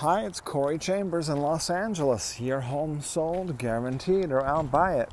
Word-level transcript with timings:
Hi, 0.00 0.24
it's 0.24 0.40
Corey 0.40 0.78
Chambers 0.78 1.28
in 1.28 1.42
Los 1.42 1.68
Angeles. 1.68 2.40
Your 2.40 2.60
home 2.60 3.02
sold, 3.02 3.58
guaranteed, 3.58 4.32
or 4.32 4.42
I'll 4.42 4.62
buy 4.62 4.94
it. 4.94 5.10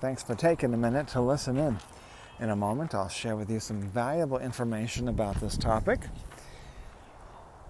Thanks 0.00 0.22
for 0.22 0.36
taking 0.36 0.72
a 0.72 0.76
minute 0.76 1.08
to 1.08 1.20
listen 1.20 1.56
in. 1.56 1.78
In 2.38 2.50
a 2.50 2.54
moment, 2.54 2.94
I'll 2.94 3.08
share 3.08 3.34
with 3.34 3.50
you 3.50 3.58
some 3.58 3.82
valuable 3.82 4.38
information 4.38 5.08
about 5.08 5.40
this 5.40 5.56
topic. 5.56 6.02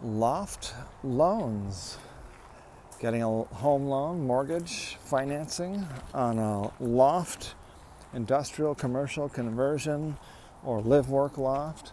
Loft 0.03 0.75
loans. 1.03 1.97
Getting 3.01 3.23
a 3.23 3.45
home 3.45 3.87
loan, 3.87 4.27
mortgage, 4.27 4.99
financing 5.01 5.87
on 6.13 6.39
a 6.39 6.71
loft, 6.85 7.55
industrial, 8.13 8.75
commercial 8.75 9.31
conversion, 9.31 10.19
or 10.63 10.83
live 10.83 11.09
work 11.09 11.39
loft 11.39 11.93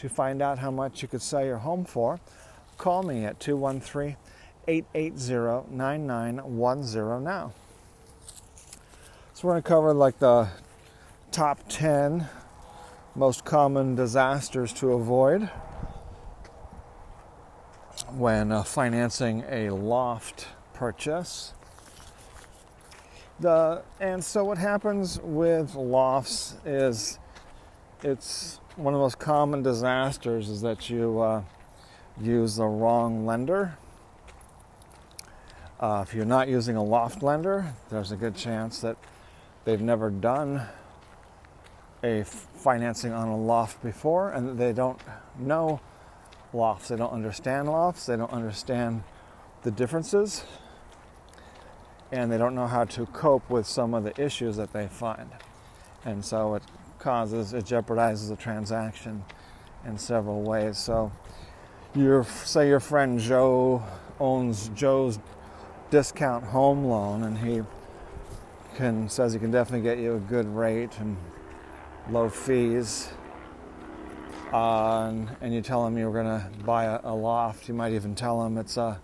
to 0.00 0.08
find 0.08 0.40
out 0.40 0.58
how 0.58 0.70
much 0.70 1.02
you 1.02 1.08
could 1.08 1.20
sell 1.20 1.44
your 1.44 1.58
home 1.58 1.84
for, 1.84 2.18
call 2.78 3.02
me 3.02 3.26
at 3.26 3.38
213 3.38 4.16
880 4.66 5.70
9910 5.70 7.22
now. 7.22 7.52
So, 9.34 9.46
we're 9.46 9.52
going 9.52 9.62
to 9.62 9.68
cover 9.68 9.92
like 9.92 10.18
the 10.18 10.48
top 11.30 11.60
10 11.68 12.28
most 13.14 13.44
common 13.44 13.94
disasters 13.94 14.72
to 14.74 14.92
avoid 14.92 15.50
when 18.08 18.52
uh, 18.52 18.62
financing 18.62 19.44
a 19.50 19.68
loft 19.68 20.48
purchase. 20.72 21.52
The, 23.38 23.82
and 24.00 24.24
so, 24.24 24.44
what 24.44 24.56
happens 24.56 25.20
with 25.22 25.74
lofts 25.74 26.56
is 26.64 27.18
it's 28.02 28.60
one 28.76 28.94
of 28.94 28.98
the 28.98 29.02
most 29.02 29.18
common 29.18 29.62
disasters 29.62 30.48
is 30.48 30.62
that 30.62 30.88
you 30.88 31.20
uh, 31.20 31.42
use 32.20 32.56
the 32.56 32.66
wrong 32.66 33.26
lender. 33.26 33.76
Uh, 35.78 36.04
if 36.06 36.14
you're 36.14 36.24
not 36.24 36.48
using 36.48 36.76
a 36.76 36.82
loft 36.82 37.22
lender, 37.22 37.74
there's 37.90 38.12
a 38.12 38.16
good 38.16 38.34
chance 38.34 38.80
that 38.80 38.96
they've 39.64 39.80
never 39.80 40.10
done 40.10 40.62
a 42.02 42.24
financing 42.24 43.12
on 43.12 43.28
a 43.28 43.36
loft 43.36 43.82
before 43.82 44.30
and 44.30 44.58
they 44.58 44.72
don't 44.72 45.00
know 45.38 45.80
lofts. 46.52 46.88
They 46.88 46.96
don't 46.96 47.12
understand 47.12 47.68
lofts. 47.68 48.06
They 48.06 48.16
don't 48.16 48.32
understand 48.32 49.02
the 49.62 49.70
differences. 49.70 50.44
And 52.12 52.32
they 52.32 52.38
don't 52.38 52.54
know 52.54 52.66
how 52.66 52.84
to 52.86 53.06
cope 53.06 53.48
with 53.50 53.66
some 53.66 53.94
of 53.94 54.04
the 54.04 54.18
issues 54.20 54.56
that 54.56 54.72
they 54.72 54.88
find. 54.88 55.30
And 56.04 56.24
so 56.24 56.54
it 56.54 56.62
causes, 57.00 57.52
it 57.52 57.64
jeopardizes 57.64 58.28
the 58.28 58.36
transaction 58.36 59.24
in 59.84 59.98
several 59.98 60.42
ways. 60.42 60.78
So, 60.78 61.10
your 61.94 62.24
say 62.24 62.68
your 62.68 62.80
friend 62.80 63.18
Joe 63.18 63.82
owns 64.20 64.70
Joe's 64.74 65.18
discount 65.90 66.44
home 66.44 66.84
loan, 66.84 67.24
and 67.24 67.38
he 67.38 67.62
can 68.76 69.08
says 69.08 69.32
he 69.32 69.38
can 69.38 69.50
definitely 69.50 69.82
get 69.82 69.98
you 69.98 70.16
a 70.16 70.20
good 70.20 70.46
rate 70.46 70.98
and 71.00 71.16
low 72.10 72.28
fees. 72.28 73.08
Uh, 74.52 75.12
and, 75.40 75.54
you 75.54 75.62
tell 75.62 75.86
him 75.86 75.96
you're 75.96 76.12
going 76.12 76.26
to 76.26 76.44
buy 76.64 76.84
a, 76.84 77.00
a 77.04 77.14
loft. 77.14 77.68
You 77.68 77.74
might 77.74 77.92
even 77.92 78.16
tell 78.16 78.44
him 78.44 78.58
it's 78.58 78.76
a, 78.76 79.00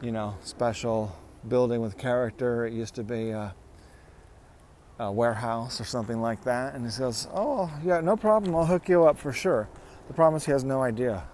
you 0.00 0.10
know, 0.10 0.36
special 0.42 1.16
building 1.46 1.80
with 1.80 1.96
character. 1.96 2.66
It 2.66 2.72
used 2.72 2.96
to 2.96 3.04
be 3.04 3.30
a 3.30 3.54
warehouse 5.10 5.80
or 5.80 5.84
something 5.84 6.20
like 6.20 6.44
that. 6.44 6.74
And 6.74 6.84
he 6.84 6.90
says, 6.90 7.28
Oh, 7.32 7.70
yeah, 7.84 8.00
no 8.00 8.16
problem. 8.16 8.54
I'll 8.54 8.66
hook 8.66 8.88
you 8.88 9.04
up 9.04 9.18
for 9.18 9.32
sure. 9.32 9.68
The 10.08 10.14
problem 10.14 10.36
is 10.36 10.44
he 10.44 10.52
has 10.52 10.64
no 10.64 10.82
idea 10.82 11.24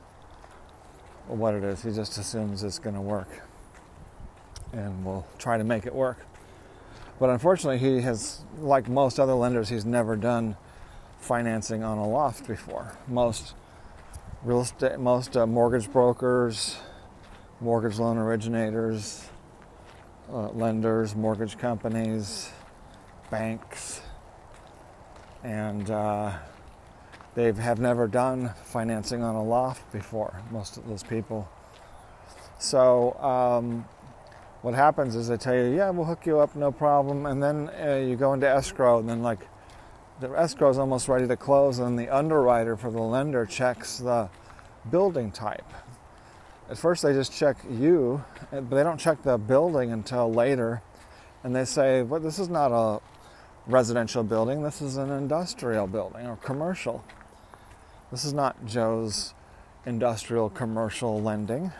what 1.27 1.55
it 1.55 1.65
is. 1.65 1.83
He 1.83 1.93
just 1.93 2.17
assumes 2.19 2.63
it's 2.63 2.79
going 2.79 2.95
to 2.95 3.01
work 3.01 3.29
and 4.73 5.05
will 5.05 5.27
try 5.39 5.59
to 5.59 5.65
make 5.65 5.87
it 5.87 5.95
work. 5.95 6.19
But 7.19 7.31
unfortunately, 7.31 7.79
he 7.79 8.01
has, 8.03 8.45
like 8.59 8.89
most 8.89 9.19
other 9.19 9.35
lenders, 9.35 9.69
he's 9.69 9.85
never 9.85 10.15
done 10.17 10.57
financing 11.19 11.83
on 11.83 11.99
a 11.99 12.07
loft 12.07 12.47
before. 12.47 12.97
Most 13.09 13.55
real 14.45 14.61
estate, 14.61 14.99
most 14.99 15.37
uh, 15.37 15.47
mortgage 15.47 15.91
brokers, 15.91 16.79
mortgage 17.61 17.99
loan 17.99 18.19
originators, 18.19 19.29
uh, 20.33 20.49
lenders, 20.51 21.17
mortgage 21.17 21.59
companies, 21.59 22.53
banks, 23.31 24.01
and 25.43 25.91
uh, 25.91 26.33
they 27.35 27.53
have 27.53 27.79
never 27.79 28.07
done 28.07 28.53
financing 28.65 29.23
on 29.23 29.35
a 29.35 29.43
loft 29.43 29.91
before, 29.93 30.43
most 30.51 30.77
of 30.77 30.89
those 30.89 31.03
people. 31.03 31.49
So, 32.59 33.15
um, 33.21 33.85
what 34.63 34.75
happens 34.75 35.15
is 35.15 35.29
they 35.29 35.37
tell 35.37 35.55
you, 35.55 35.77
yeah, 35.77 35.91
we'll 35.91 36.05
hook 36.05 36.27
you 36.27 36.41
up, 36.41 36.57
no 36.57 36.73
problem. 36.73 37.27
And 37.27 37.41
then 37.41 37.71
uh, 37.81 37.95
you 37.97 38.17
go 38.17 38.33
into 38.33 38.49
escrow, 38.49 38.99
and 38.99 39.09
then, 39.09 39.23
like, 39.23 39.47
the 40.21 40.29
escrow 40.31 40.69
is 40.69 40.79
almost 40.79 41.07
ready 41.07 41.29
to 41.29 41.37
close, 41.37 41.79
and 41.79 41.97
the 41.97 42.09
underwriter 42.09 42.77
for 42.77 42.91
the 42.91 43.01
lender 43.01 43.47
checks 43.47 43.99
the 43.99 44.29
building 44.91 45.31
type. 45.31 45.65
At 46.69 46.77
first, 46.77 47.03
they 47.03 47.13
just 47.13 47.33
check 47.33 47.57
you, 47.71 48.25
but 48.51 48.71
they 48.71 48.83
don't 48.83 48.99
check 48.99 49.23
the 49.23 49.39
building 49.39 49.93
until 49.93 50.33
later. 50.33 50.83
And 51.45 51.55
they 51.55 51.65
say, 51.65 52.03
well, 52.03 52.21
this 52.21 52.41
is 52.41 52.49
not 52.49 52.73
a 52.73 53.01
residential 53.69 54.25
building. 54.25 54.63
This 54.63 54.81
is 54.81 54.97
an 54.97 55.11
industrial 55.11 55.87
building 55.87 56.27
or 56.27 56.37
commercial. 56.37 57.05
This 58.11 58.25
is 58.25 58.33
not 58.33 58.65
Joe's 58.67 59.35
industrial 59.85 60.49
commercial 60.49 61.21
lending. 61.21 61.71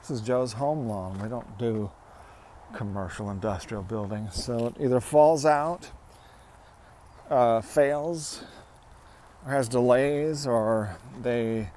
This 0.00 0.10
is 0.10 0.20
Joe's 0.22 0.54
home 0.54 0.88
loan. 0.88 1.18
We 1.22 1.28
don't 1.28 1.58
do 1.58 1.90
commercial 2.72 3.30
industrial 3.30 3.82
buildings. 3.82 4.42
So 4.42 4.68
it 4.68 4.74
either 4.80 5.00
falls 5.00 5.44
out, 5.44 5.90
uh, 7.30 7.60
fails, 7.60 8.42
or 9.44 9.52
has 9.52 9.68
delays, 9.68 10.46
or 10.46 10.96
they 11.22 11.68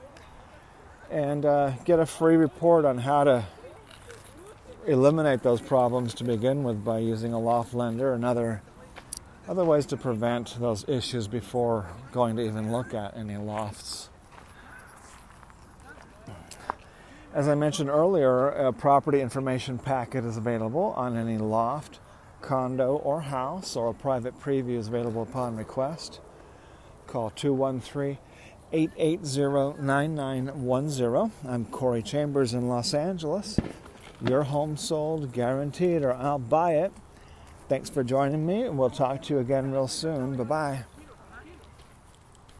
and 1.10 1.46
uh, 1.46 1.70
get 1.84 1.98
a 1.98 2.06
free 2.06 2.36
report 2.36 2.84
on 2.84 2.98
how 2.98 3.24
to 3.24 3.44
eliminate 4.86 5.42
those 5.42 5.60
problems 5.60 6.14
to 6.14 6.24
begin 6.24 6.62
with 6.62 6.84
by 6.84 6.98
using 6.98 7.32
a 7.32 7.38
loft 7.38 7.72
lender 7.72 8.12
and 8.12 8.24
other 8.24 8.62
other 9.48 9.64
ways 9.64 9.86
to 9.86 9.96
prevent 9.96 10.58
those 10.60 10.88
issues 10.88 11.26
before 11.26 11.86
going 12.12 12.36
to 12.36 12.42
even 12.42 12.70
look 12.70 12.94
at 12.94 13.16
any 13.16 13.36
lofts. 13.36 14.08
As 17.34 17.48
I 17.48 17.54
mentioned 17.54 17.88
earlier, 17.88 18.48
a 18.48 18.74
property 18.74 19.22
information 19.22 19.78
packet 19.78 20.22
is 20.26 20.36
available 20.36 20.92
on 20.96 21.16
any 21.16 21.38
loft, 21.38 21.98
condo, 22.42 22.96
or 22.96 23.22
house, 23.22 23.74
or 23.74 23.88
a 23.88 23.94
private 23.94 24.38
preview 24.38 24.76
is 24.76 24.88
available 24.88 25.22
upon 25.22 25.56
request. 25.56 26.20
Call 27.06 27.30
213 27.30 28.18
880 28.70 29.82
9910. 29.82 31.32
I'm 31.48 31.64
Corey 31.66 32.02
Chambers 32.02 32.52
in 32.52 32.68
Los 32.68 32.92
Angeles. 32.92 33.58
Your 34.20 34.42
home 34.42 34.76
sold, 34.76 35.32
guaranteed, 35.32 36.02
or 36.02 36.12
I'll 36.12 36.38
buy 36.38 36.74
it. 36.74 36.92
Thanks 37.66 37.88
for 37.88 38.04
joining 38.04 38.44
me, 38.44 38.62
and 38.64 38.76
we'll 38.76 38.90
talk 38.90 39.22
to 39.22 39.34
you 39.34 39.40
again 39.40 39.72
real 39.72 39.88
soon. 39.88 40.36
Bye 40.36 40.44
bye. 40.44 40.84